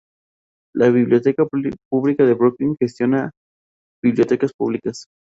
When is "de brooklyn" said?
2.25-2.75